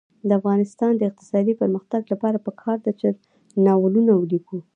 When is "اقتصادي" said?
1.09-1.53